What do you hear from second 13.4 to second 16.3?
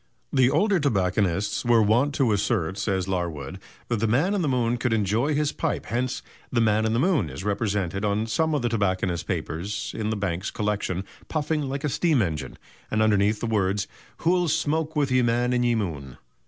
the words, 'Who'll smoake with ye Man in ye Moone?'"